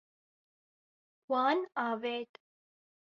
[1.29, 2.31] Wan avêt.